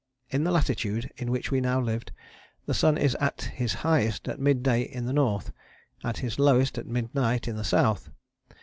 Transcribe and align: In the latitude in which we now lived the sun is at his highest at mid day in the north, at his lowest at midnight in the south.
In 0.31 0.43
the 0.43 0.49
latitude 0.51 1.11
in 1.17 1.29
which 1.29 1.51
we 1.51 1.61
now 1.61 1.79
lived 1.79 2.11
the 2.65 2.73
sun 2.73 2.97
is 2.97 3.13
at 3.19 3.43
his 3.53 3.75
highest 3.85 4.27
at 4.27 4.39
mid 4.39 4.63
day 4.63 4.81
in 4.81 5.05
the 5.05 5.13
north, 5.13 5.51
at 6.03 6.17
his 6.17 6.39
lowest 6.39 6.79
at 6.79 6.87
midnight 6.87 7.47
in 7.47 7.55
the 7.55 7.63
south. 7.63 8.09